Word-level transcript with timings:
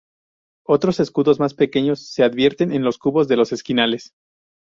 Otros 0.65 0.99
escudos 0.99 1.39
más 1.39 1.53
pequeños 1.53 1.99
se 2.11 2.23
advierten 2.23 2.73
en 2.73 2.81
los 2.83 2.97
cubos 2.97 3.27
de 3.27 3.37
los 3.37 3.51
esquinales. 3.51 4.15